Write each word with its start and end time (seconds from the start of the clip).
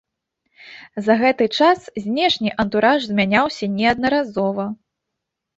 За 1.07 1.13
гэты 1.21 1.47
час 1.57 1.83
знешні 2.05 2.53
антураж 2.63 2.99
змяняўся 3.11 3.65
неаднаразова. 3.77 4.65